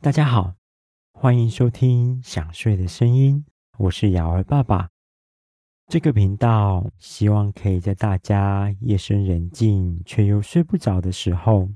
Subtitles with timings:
[0.00, 0.54] 大家好，
[1.12, 3.44] 欢迎收听《想睡的声音》，
[3.78, 4.88] 我是雅儿爸爸。
[5.88, 11.68] 这个频道希望可以在大家夜深人静却又睡不着的时候，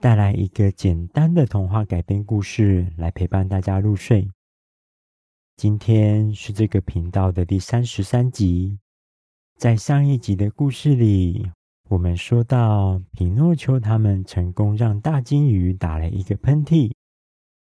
[0.00, 4.26] 带来一个简单的童话改编故事来陪伴大家入睡。
[5.54, 8.78] 今天是这个频道的第三十三集。
[9.58, 11.46] 在上一集的故事里，
[11.90, 16.90] 我们说到皮诺丘他们成功让大鲸鱼打了一个喷嚏。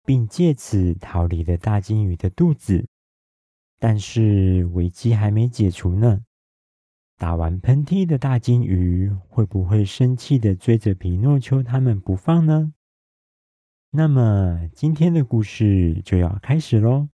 [0.04, 2.86] 并借此逃离了大鲸鱼的肚子，
[3.78, 6.20] 但是危机还没解除呢。
[7.16, 12.72] 打完喷嚏的大鲸鱼会不会生气的追着皮诺丘他们不放呢？
[13.90, 17.08] 那么今天的故事就要开始喽。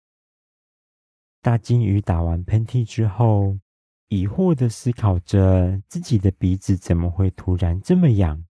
[1.40, 3.58] 大鲸鱼打完喷嚏之后，
[4.08, 8.44] 疑惑的思考着自己的鼻子怎么会突然这么痒。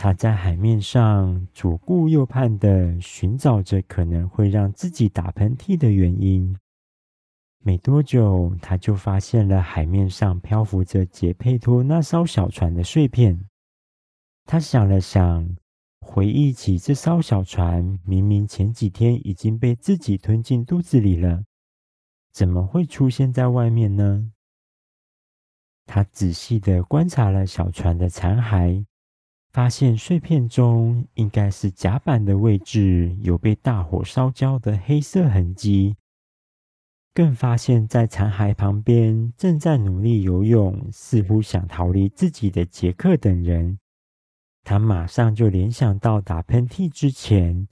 [0.00, 6.56] 他在海面上左顾右盼的寻找着可能会让自己打喷嚏的原因。
[7.58, 13.48] 没多久，他就发现了海面上漂浮着杰佩托那艘小船的碎片。
[14.46, 15.56] 他想了想，
[15.98, 21.42] 回忆起这艘小船明明前几天已经被自己吞进肚子里了，
[22.32, 24.30] 怎么会出现在外面呢？
[25.86, 28.84] 他仔细的观察了小船的残骸。
[29.58, 35.96] 发现碎片中应该是甲板的位置有被大火烧焦的黑色痕迹，
[37.12, 43.80] 更发现，在残骸旁边正在努力游泳、似乎想逃离自己的杰克等人。
[44.62, 47.66] 他马上就联想到打喷嚏之前，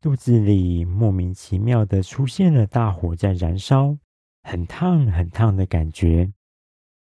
[0.00, 3.96] 肚子里莫名其妙的出现了大火在燃烧，
[4.42, 6.32] 很烫很烫的感觉，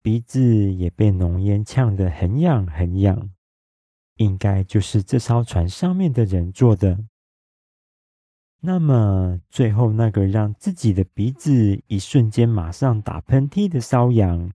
[0.03, 3.31] 鼻子也被浓烟呛得很痒很痒。
[4.19, 6.99] 应该就是这艘船上面的人做的。
[8.61, 14.53] 那么，最后那个让自己的鼻子一瞬间马上打喷嚏的瘙痒，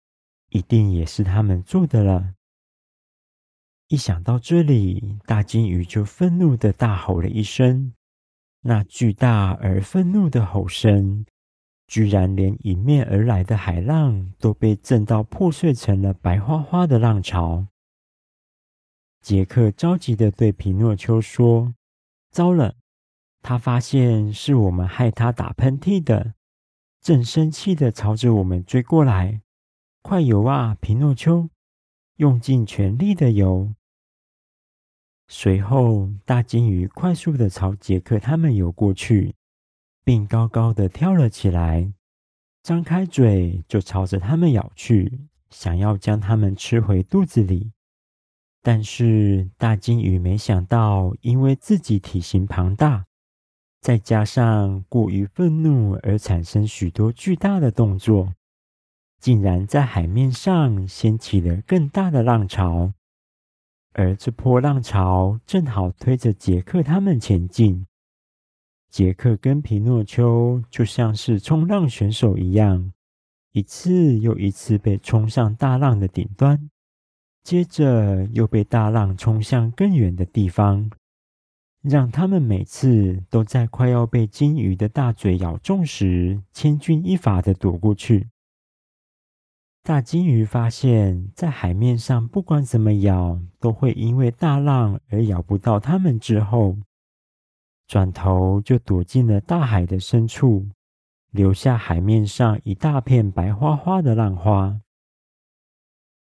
[0.50, 2.34] 一定也是他们做的了。
[3.86, 7.92] 一想到这里，大鲸鱼就愤怒的大吼了一声。
[8.62, 11.24] 那巨大而愤怒的吼声，
[11.86, 17.68] 居然连迎面而来的海浪都被震到破碎成了白花花的浪潮。
[19.22, 21.74] 杰克着急地对皮诺丘说
[22.32, 22.74] ：“糟了，
[23.40, 26.34] 他发现是我们害他打喷嚏的，
[27.00, 29.40] 正生气地朝着我们追过来。
[30.02, 31.48] 快游啊，皮诺丘，
[32.16, 33.72] 用尽全力的游！”
[35.28, 39.36] 随后，大鲸鱼快速地朝杰克他们游过去，
[40.02, 41.92] 并高高的跳了起来，
[42.64, 47.70] 张开嘴就朝着他们咬去，想要将他们吃回肚子里。
[48.62, 53.04] 但是大鲸鱼没想到，因为自己体型庞大，
[53.80, 58.32] 再加上过于愤怒而产生许多巨大的动作，
[59.18, 62.92] 竟然在海面上掀起了更大的浪潮。
[63.94, 67.86] 而这波浪潮正好推着杰克他们前进。
[68.88, 72.92] 杰克跟皮诺丘就像是冲浪选手一样，
[73.50, 76.70] 一次又一次被冲上大浪的顶端。
[77.42, 80.90] 接着又被大浪冲向更远的地方，
[81.82, 88.28] 让他们每次都在快要被鲸鱼的大嘴咬中时，千钧一发地躲过去。
[89.82, 96.76] 大鲸鱼发现，在海面上不管怎么咬，都会因为大浪而咬不到它们之后，
[97.88, 100.68] 转头就躲进了大海的深处，
[101.32, 104.80] 留下海面上一大片白花花的浪花。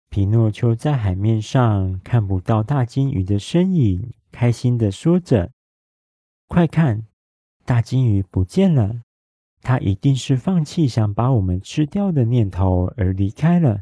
[0.10, 5.52] 皮诺丘在海面上看不到大鲸鱼的身影，开心地说着
[6.50, 7.06] ：“快看，
[7.64, 9.04] 大鲸鱼不见了！
[9.62, 13.82] 它一定是放弃想把我们吃掉的念头而离开了。”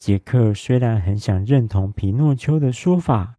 [0.00, 3.36] 杰克虽然很想认同皮诺丘的说法，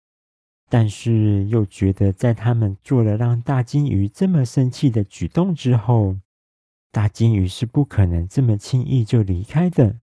[0.70, 6.16] 但是又觉得在他们做了让大鲸鱼这么生气的举动之后，
[6.94, 9.98] 大鲸鱼是不可能这么轻易就离开的。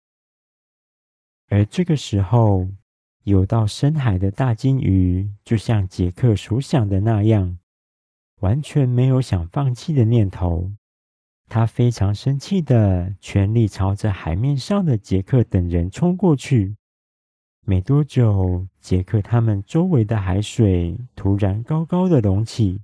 [1.51, 2.69] 而这个时候，
[3.25, 7.59] 游到深海的大鲸鱼，就像杰克所想的那样，
[8.39, 10.71] 完全没有想放弃的念头。
[11.49, 16.77] 他非常生气的，全力朝着海面上的杰克等人冲过去。
[17.67, 22.81] 没多久，杰克他们周围的海水突然高高的隆起，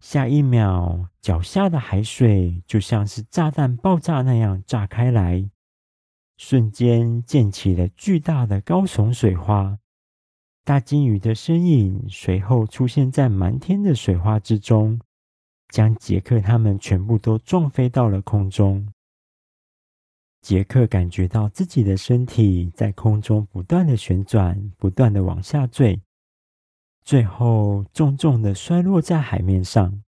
[0.00, 5.50] 下一秒，脚下的海水就像是炸弹爆炸那样炸开来。
[6.36, 9.78] 瞬间溅起了巨大的高耸水花，
[10.64, 15.00] 大鲸鱼的身影随后出现在满天的水花之中，
[15.68, 18.88] 将杰克他们全部都撞飞到了空中。
[20.42, 26.02] 杰克感觉到自己的身体在空中不断的旋转，不断的往下坠，
[27.02, 30.02] 最后重重的摔落在海面上。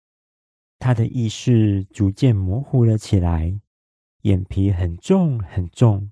[0.78, 3.60] 他的意识逐渐模糊了起来，
[4.22, 6.10] 眼皮很重很重。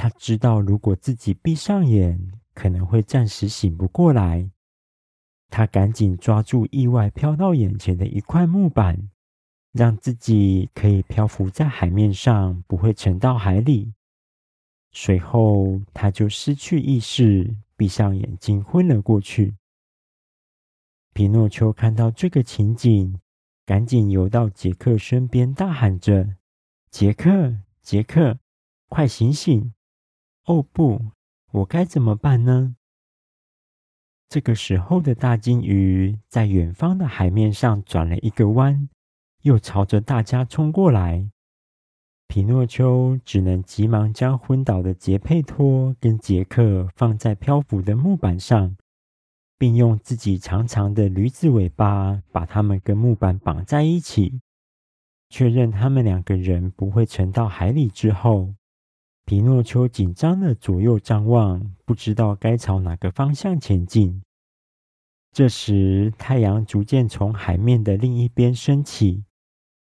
[0.00, 4.48] 他知道，如果自己闭上眼，可能会暂时醒不过来，
[5.50, 9.10] 他赶紧抓住意外飘到眼前的一块木板，
[9.72, 13.92] 让自己可以漂浮在海面上，不会沉到海里。
[14.92, 19.56] 随后，他就失去意识，闭上眼睛昏了过去。
[21.12, 23.18] 皮诺丘看到这个情景，
[23.66, 26.36] 赶紧游到杰克身边，大喊着
[26.88, 28.38] ：“杰克，杰克，
[28.88, 29.74] 快醒醒！”
[30.48, 31.12] 哦，不！
[31.52, 32.74] 我该怎么办呢？
[34.30, 38.88] 这个时候的大鲸鱼在远方的海面上转了一个弯，
[39.42, 41.30] 又朝着大家冲过来。
[42.28, 48.74] 皮诺丘只能急忙将昏倒的杰佩托跟杰克放在漂浮的木板上，
[49.58, 54.40] 并用自己长长的驴子尾巴把他们跟木板绑在一起，
[55.28, 58.54] 确认他们两个人不会沉到海里之后。
[59.28, 64.22] 皮诺丘紧张的左右张望，不知道该朝哪个方向前进。
[65.34, 69.24] 这时，太阳逐渐从海面的另一边升起，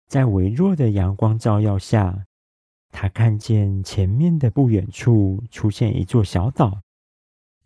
[0.09, 2.25] 在微弱的阳光照耀下，
[2.91, 6.81] 他看见前面的不远处出现一座小岛。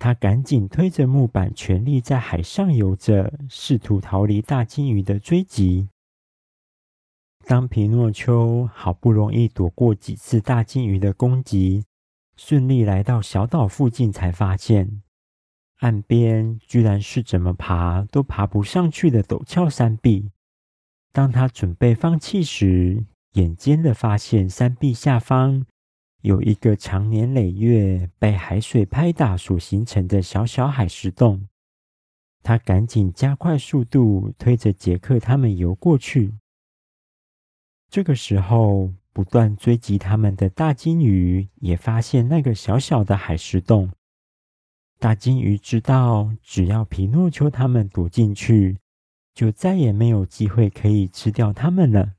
[0.00, 5.88] 他赶紧推着木板，全力在海上游着，试图逃离大鲸鱼的追击。
[7.48, 11.86] 当皮诺丘好不容易躲过几次大鲸鱼的攻击，
[12.36, 15.00] 顺利来到小岛附近，才发现
[15.78, 20.30] 岸边居然是怎么爬都爬不上去的陡峭山壁。
[21.10, 25.64] 当他准备放弃时，眼尖的发现山壁下方
[26.20, 31.48] 有一个长年累月被海水拍打所形成的小小海蚀洞。
[32.42, 36.34] 他赶紧加快速度，推着杰克他们游过去。
[37.90, 43.90] 这个时候，不断追击他们的大鲸鱼也发现那个小小的海石洞。
[44.98, 48.76] 大鲸鱼知道，只要皮诺丘他们躲进去，
[49.32, 52.12] 就再也没有机会可以吃掉他们了。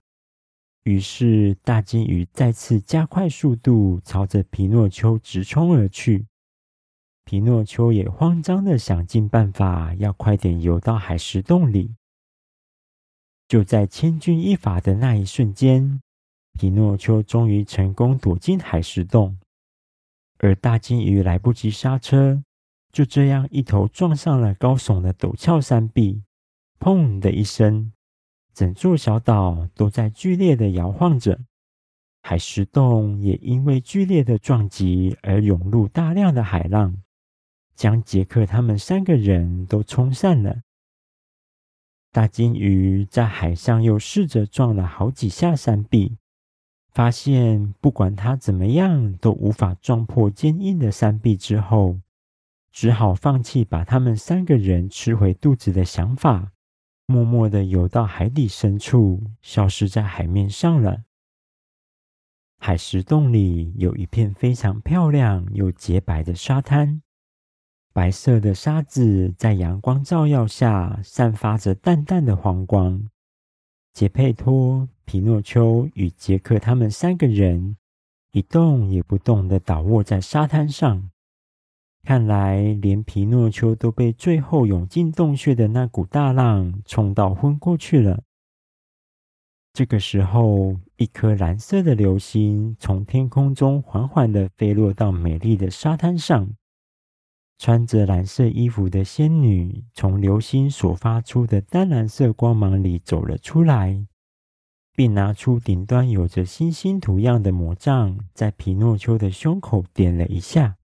[0.84, 6.26] 于是，大鲸鱼再次加快速度，朝着皮诺丘直冲而去。
[7.26, 11.94] 皮诺丘也慌张的想尽办法，要快点游到海石洞里。
[13.50, 16.00] 就在千钧一发的那一瞬间，
[16.54, 19.40] 皮诺丘终于成功躲进海石洞，
[20.38, 22.44] 而大鲸鱼来不及刹车，
[22.92, 26.22] 就这样一头撞上了高耸的陡峭山壁，
[26.80, 27.92] 砰的一声，
[28.54, 31.40] 整座小岛都在剧烈的摇晃着，
[32.22, 37.02] 海石洞也因为剧烈的撞击而涌入大量的海浪，
[37.74, 40.62] 将杰克他们三个人都冲散了。
[42.12, 46.18] 大鲸鱼在海上又试着撞了好几下山壁，
[46.92, 52.00] 发现不管它怎么样都无法撞破坚硬的山壁，之后
[52.72, 56.52] 只好放弃把他们三个人吃回肚子的想法，
[57.06, 61.04] 默默地游到海底深处，消失在海面上了。
[62.58, 67.02] 海石洞里有一片非常漂亮又洁白的沙滩。
[67.94, 73.08] 白色的沙子在阳光照耀下散发着淡淡的黄光。
[73.94, 77.76] 杰佩托、皮诺丘与杰克他们三个人
[78.32, 81.10] 一动也不动地倒卧在沙滩上。
[82.04, 88.24] 看来，连皮诺丘都被最后涌进洞穴的那股大浪冲到昏过去了。
[89.74, 96.50] 这个时候，一颗蓝色的流星从天空中缓缓地飞落到美丽的沙滩上。
[97.60, 104.08] 穿着蓝色衣服的仙女从流星所发出的淡蓝色光芒里走了出来，
[104.96, 110.78] 并拿出顶端有着星星图样的魔杖，在皮诺丘的胸口点了一下。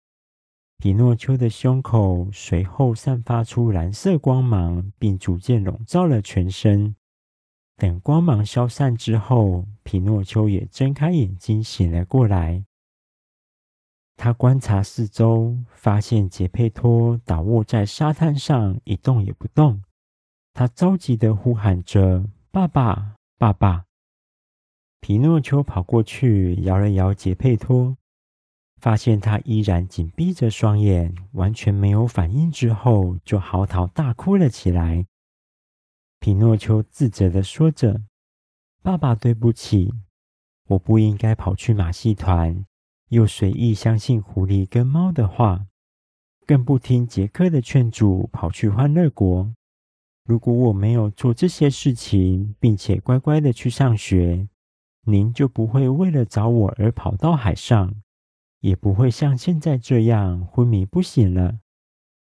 [0.78, 6.96] 皮诺丘的胸口随后散发出蓝色光芒，并逐渐笼罩了全身。
[7.76, 12.64] 等光芒消散之后，皮诺丘也睁开眼睛醒了过来。
[14.16, 19.82] 他观察四周，发现杰佩托倒卧在沙滩上，一动也不动。
[20.52, 23.86] 他着急地呼喊着：“爸爸，爸爸！”
[25.00, 27.96] 皮诺丘跑过去，摇了摇杰佩托，
[28.80, 35.06] 发现他依然紧闭着双眼，完全没有反应之后，就嚎啕大哭了起来。
[36.20, 38.02] 皮诺丘自责地说着
[38.80, 39.92] ：“爸爸，对不起，
[40.68, 42.64] 我不应该跑去马戏团，
[43.12, 45.66] 又随意相信狐狸跟猫的话，
[46.46, 49.52] 更不听杰克的劝阻，跑去欢乐国。
[50.24, 54.48] 如果我没有做这些事情，并且乖乖的去上学，
[55.02, 57.94] 您就不会为了找我而跑到海上。”
[58.60, 61.58] 也不会像现在这样昏迷不醒了。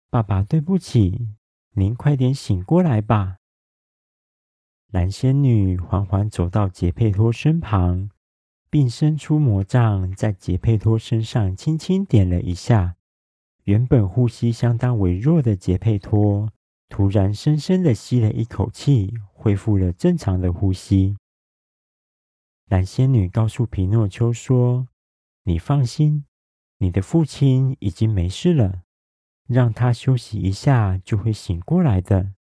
[0.08, 1.28] 爸爸，对不起，
[1.74, 3.36] 您快点醒过来吧。
[4.90, 8.08] 蓝仙女缓缓走到杰佩托身旁，
[8.74, 12.96] 并伸出魔杖，在杰佩托身上轻轻点了一下。
[13.62, 16.50] 原本呼吸相当微弱的杰佩托，
[16.88, 21.16] 突然深深的吸了一口气，恢复了正常的呼吸。
[22.66, 24.88] 蓝仙女告诉皮诺丘说。
[25.44, 26.24] 你放心，
[26.78, 28.82] 你的父亲已经没事了，
[29.46, 32.32] 让他休息一下就会醒过来的。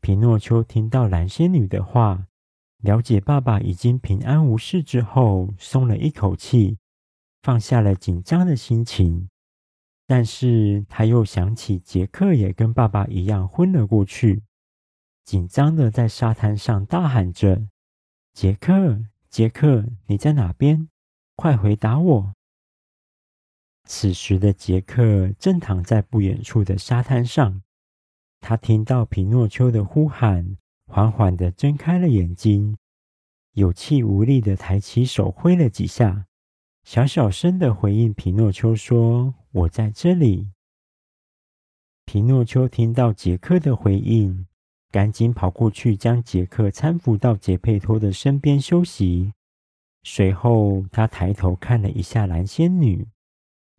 [0.00, 2.27] 皮诺丘听到蓝仙女的话，
[2.78, 6.78] 了解爸爸已经平安无事之后，松了一口气，
[7.42, 9.28] 放下了紧张的心情。
[10.06, 14.42] 但是他又想起杰克也跟爸爸一样昏了过去，
[15.24, 17.68] 紧张的在沙滩上大喊着
[18.32, 20.88] ：“杰克，杰克，你在哪边？”
[21.36, 22.32] 快回答我！
[23.84, 27.62] 此时的杰克正躺在不远处的沙滩上，
[28.40, 30.56] 他听到皮诺丘的呼喊，
[30.90, 32.76] 缓缓地睁开了眼睛，
[33.52, 36.24] 有气无力地抬起手挥了几下，
[36.82, 40.48] 小小声地回应皮诺丘说：“我在这里。”
[42.06, 44.46] 皮诺丘听到杰克的回应，
[44.90, 49.34] 赶紧跑过去，将杰克搀扶到杰佩托的身边休息。
[50.04, 53.06] 随后，他抬头看了一下蓝仙女，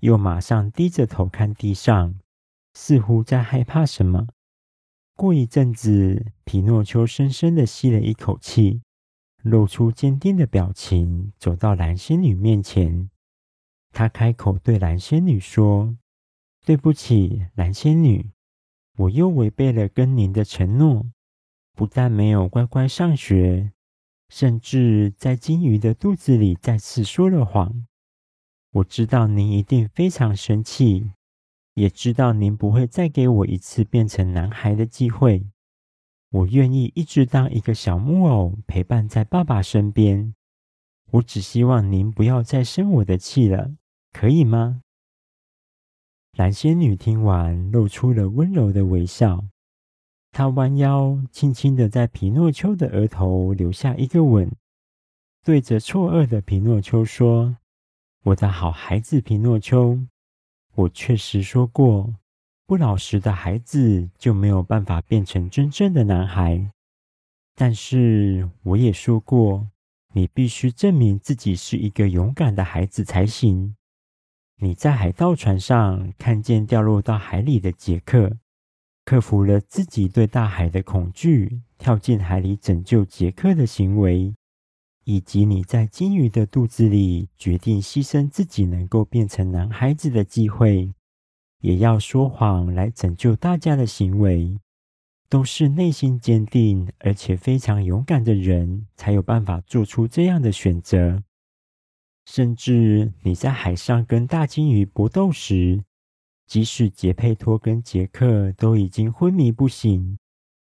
[0.01, 2.20] 又马上低着头看地上，
[2.74, 4.28] 似乎在害怕什么。
[5.20, 8.82] 过一阵子，皮诺丘深深的吸了一口气，
[9.44, 13.10] 露出坚定的表情，走到蓝仙女面前。
[13.92, 15.98] 他开口对蓝仙女说
[16.66, 18.32] ：“对不起，蓝仙女，
[18.96, 21.06] 我又违背了跟您的承诺，
[21.74, 23.74] 不但没有乖乖上学。”
[24.32, 27.86] 甚至在金鱼的肚子里再次说了谎。
[28.72, 31.12] 我知道您一定非常生气，
[31.79, 35.48] 也知道您不会再给我一次变成男孩的机会。
[36.29, 40.36] 我愿意一直当一个小木偶，陪伴在爸爸身边。
[41.12, 43.71] 我只希望您不要再生我的气了，
[44.12, 44.81] 可以吗？
[46.33, 49.45] 蓝仙女听完，露出了温柔的微笑。
[50.31, 54.51] 她弯腰，轻轻地在皮诺丘的额头留下一个吻，
[55.45, 57.55] 对着错愕的皮诺丘说
[58.25, 59.98] ：“我的好孩子皮诺丘，
[60.76, 62.14] 我确实说过，
[62.66, 66.72] 不老实的孩子就没有办法变成真正的男孩。
[67.56, 69.68] 但是我也说过，
[70.14, 73.76] 你必须证明自己是一个勇敢的孩子才行。
[74.62, 78.38] 你在海盗船上看见掉落到海里的杰克。”
[79.06, 84.36] 克服了自己对大海的恐惧，跳进海里拯救杰克的行为，
[85.10, 90.94] 以及你在金鱼的肚子里决定牺牲自己能够变成男孩子的机会，
[91.62, 94.60] 也要说谎来拯救大家的行为，
[95.28, 101.24] 都是内心坚定而且非常勇敢的人才有办法做出这样的选择。
[102.28, 105.84] 甚至你在海上跟大金鱼搏斗时，
[106.46, 110.19] 即使杰佩托跟杰克都已经昏迷不醒，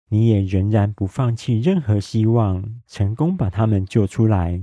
[0.09, 4.61] 你也仍然不放弃任何希望，成功把他们救出来。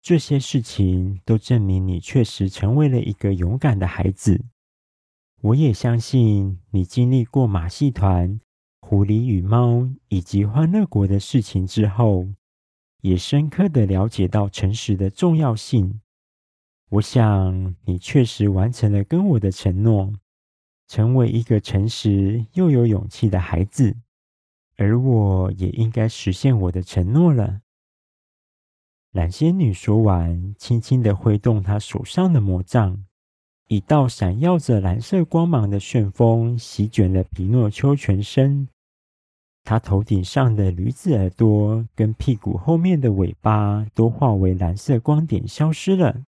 [0.00, 4.44] 这些事情都证明你确实成为了一个勇敢的孩子。
[5.42, 8.40] 我也相信你经历过马戏团、
[8.80, 12.26] 狐狸与猫以及欢乐国的事情之后，
[13.02, 16.00] 也深刻的了解到诚实的重要性。
[16.90, 20.12] 我想你确实完成了跟我的承诺，
[20.86, 23.94] 成为一个诚实又有勇气的孩子，
[24.78, 27.60] 而我也应该实现我的承诺了。
[29.12, 33.04] 蓝仙女说完，轻轻地挥动她手上的魔杖，
[33.66, 38.68] 一道闪耀着蓝色光芒的旋风席卷了皮诺丘全身，
[39.64, 46.22] 他头顶上的驴子耳朵跟屁股后面的尾巴都化为蓝色光点消失了。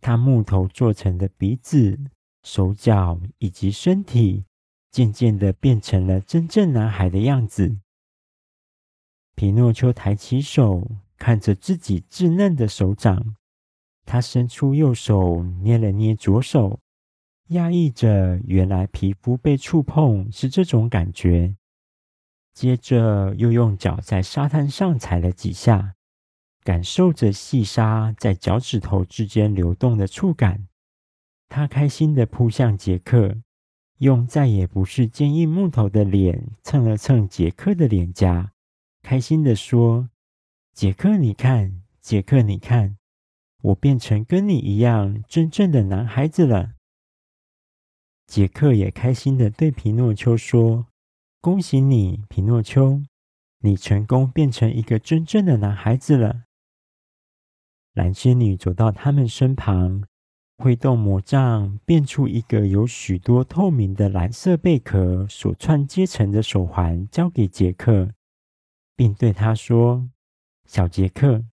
[0.00, 1.98] 他木头做成的鼻子、
[2.42, 4.44] 手脚以及身体，
[4.94, 7.78] 渐渐的变成了真正男孩的样子。
[9.34, 13.34] 皮诺丘抬起手，看着自己稚嫩的手掌，
[14.06, 16.78] 他伸出右手捏了捏左手，
[17.48, 21.56] 压抑着原来皮肤被触碰是这种感觉。
[22.52, 25.96] 接着又用脚在沙滩上踩了几下，
[26.62, 30.68] 感受着细沙在脚趾头之间流动的触感。
[31.48, 33.38] 他开心地扑向杰克，
[33.98, 38.52] 用再也不是坚硬木头的脸蹭了蹭杰克的脸颊，
[39.02, 40.10] 开心地说
[40.74, 42.98] ：“杰克，你看，杰克，你看，
[43.62, 46.74] 我变成跟你一样真正的男孩子了。”
[48.26, 50.86] 杰克也开心地对皮诺丘说。
[51.40, 53.02] 恭喜你，皮诺丘！
[53.58, 56.44] 你成功变成一个真正的男孩子了。
[57.92, 60.04] 蓝仙女走到他们身旁，
[60.56, 68.10] 挥动魔杖，变出一个由许多透明的蓝色贝壳所串接成的手环，交给杰克，
[68.94, 70.08] 并对他说
[70.64, 71.44] ：“小杰克，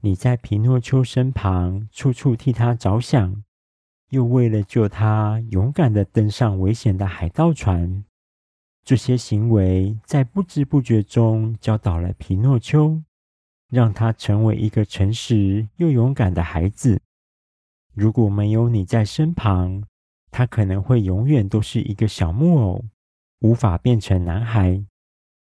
[0.00, 3.44] 你在皮诺丘身旁，处处替他着想，
[4.10, 8.04] 又为了救他，勇敢的登上危险的海盗船。”
[8.84, 13.00] 这些行为在不知不觉中教导了皮诺丘，
[13.70, 17.00] 让他成为一个诚实又勇敢的孩子。
[17.94, 19.82] 如果没有你在身旁，
[20.30, 22.84] 他可能会永远都是一个小木偶，
[23.40, 24.84] 无法变成男孩。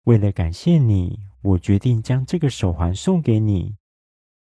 [0.06, 3.76] 为了感谢你，我决定将这个手环送给你，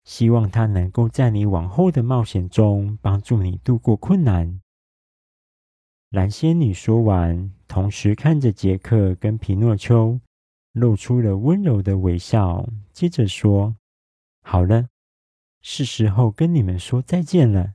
[0.04, 4.60] 希望它能够在你往后的冒险中帮助你度过困难。
[6.10, 10.20] 蓝仙女说完，同时看着杰克跟皮诺丘，
[10.72, 12.68] 露出了温柔的微笑。
[12.92, 13.76] 接着说
[14.42, 14.88] ：“好了，
[15.60, 17.72] 是时候跟你们说再见了。”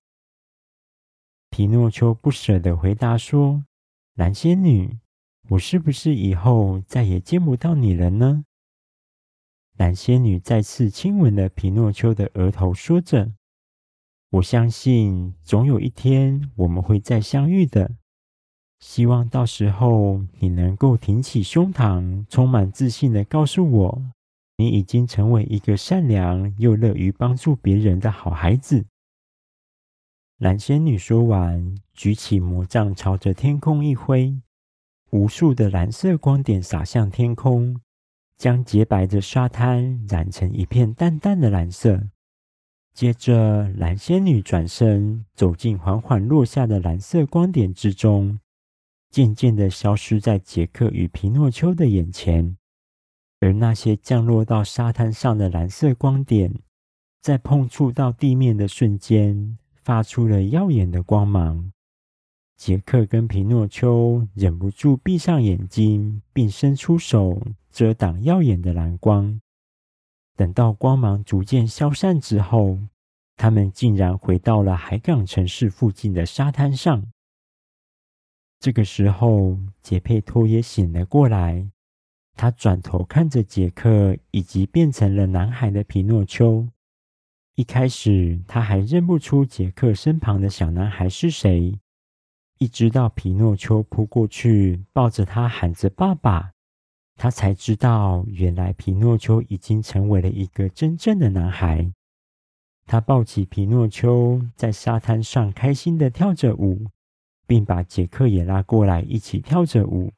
[1.55, 3.63] 皮诺丘不舍地回答说
[4.13, 4.99] ：“蓝仙女，
[5.47, 8.43] 我是不是以后再也见不到你了呢？”
[9.77, 13.31] 蓝仙女再次亲吻了皮诺丘的额头，说着
[14.31, 17.89] ：“我相信，总有一天我们会再相遇的。”
[18.81, 24.01] 希望到时候你能够挺起胸膛，充满自信地告诉我，
[24.57, 28.85] 你已经成为一个善良又乐于帮助别人的好孩子。
[30.37, 34.41] 蓝仙女说完，举起魔杖，朝着天空一挥，
[35.11, 37.79] 无数的蓝色光点洒向天空，
[38.37, 42.09] 将洁白的沙滩染成一片淡淡的蓝色。
[42.93, 48.37] 接着，蓝仙女转身走进缓缓落下的蓝色光点之中。
[49.09, 52.57] 渐渐地消失在杰克与皮诺丘的眼前，
[53.39, 56.53] 而那些降落到沙滩上的蓝色光点，
[57.21, 61.71] 在碰触到地面的瞬间，发出了耀眼的光芒。
[62.57, 69.39] 杰克跟皮诺丘忍不住闭上眼睛，并伸出手遮挡耀眼的蓝光。
[70.35, 72.79] 等到光芒逐渐消散之后，
[73.37, 77.05] 他们竟然回到了海港城市附近的沙滩上。
[78.59, 81.69] 这个时候，杰佩托也醒了过来。
[82.35, 86.67] 他转头看着杰克以及变成了男孩的皮诺丘。
[87.55, 91.79] 一开始，他还认不出杰克身旁的小男孩是谁。
[92.59, 96.51] 一直到皮诺丘扑过去，抱着他喊着“爸爸”，
[97.15, 101.91] 他才知道，原来皮诺丘已经成为了一个真正的男孩。
[102.85, 106.87] 他抱起皮诺丘，在沙滩上开心的跳着舞。
[107.47, 110.11] 并把杰克也拉过来，一起跳着舞。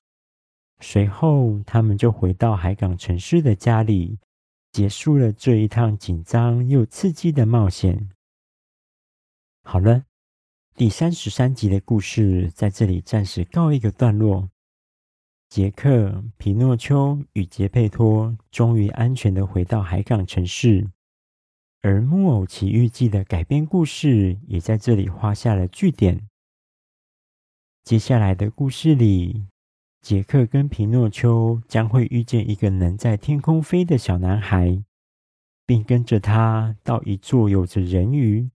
[0.80, 4.18] 随后，他们就回到海港城市的家里，
[4.72, 8.10] 结束了这一趟紧张又刺激的冒险。
[9.64, 10.04] 好了，
[10.76, 14.50] 第三十三集的故事在这里暂时告一个段落。
[15.50, 20.90] 杰克、皮诺丘与杰佩托终于安全地回到海港城市，
[21.82, 26.28] 而《木偶奇遇记》的改编故事也在这里画下了句点。
[27.86, 29.48] 接下来的故事里，
[30.08, 34.82] 杰克跟皮诺丘将会遇见一个能在天空飞的小男孩，
[35.66, 38.50] 并跟着他到一座有着人鱼、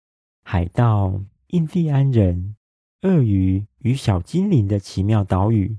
[0.45, 2.55] 海盗、印第安人、
[3.01, 5.77] 鳄鱼与小精灵的奇妙岛屿。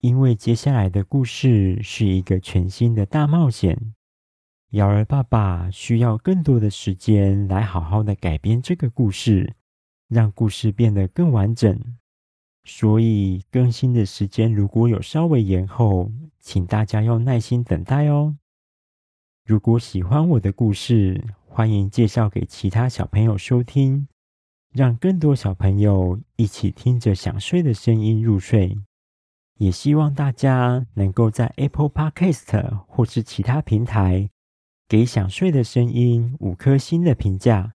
[0.00, 3.94] 因为接下来的故事是一个全新的大冒险，
[4.72, 9.54] 瑶儿爸爸需要更多的时间来好好的改编这个故事。
[10.08, 11.96] 让故事变得更完整，
[12.64, 18.36] 所以更新的时间如果有稍微延后，请大家要耐心等待哦。
[19.44, 24.06] 如果喜欢我的故事，欢迎介绍给其他小朋友收听，
[24.72, 28.78] 让更多小朋友一起听着想睡的声音入睡。
[29.56, 34.30] 也希望大家能够在 Apple Podcast 或是其他平台
[34.88, 37.72] 给想睡的声音五颗星的评价。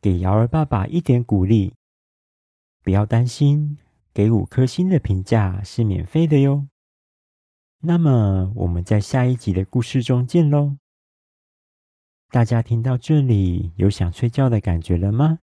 [0.00, 1.72] 给瑶儿爸爸一点鼓励。
[2.84, 3.78] 不要担心，
[4.16, 6.66] 给五颗星的评价是免费的哟。
[7.80, 10.78] 那么我们在下一集的故事中见喽。
[12.30, 15.40] 大家听到这里有想睡觉的感觉了吗？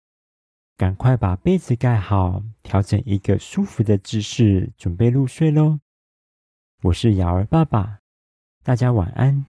[0.76, 5.80] 赶快把被子盖好，调整一个舒服的姿势，准备入睡喽。
[6.84, 7.98] 我是尧儿爸爸，
[8.62, 9.46] 大家晚安。